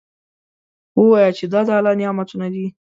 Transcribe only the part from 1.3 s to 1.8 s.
چې دا د